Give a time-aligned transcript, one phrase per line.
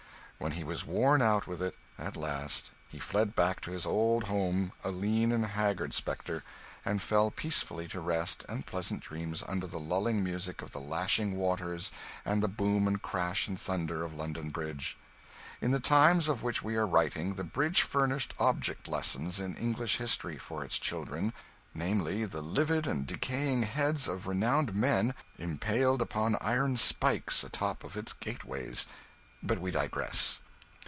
[0.41, 4.23] When he was worn out with it, at last, he fled back to his old
[4.23, 6.43] home, a lean and haggard spectre,
[6.83, 11.35] and fell peacefully to rest and pleasant dreams under the lulling music of the lashing
[11.35, 11.91] waters
[12.25, 14.97] and the boom and crash and thunder of London Bridge.
[15.61, 19.97] In the times of which we are writing, the Bridge furnished 'object lessons' in English
[19.97, 21.33] history for its children
[21.75, 27.95] namely, the livid and decaying heads of renowned men impaled upon iron spikes atop of
[27.95, 28.87] its gateways.
[29.43, 30.39] But we digress.